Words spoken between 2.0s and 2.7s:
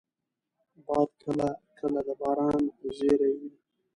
د باران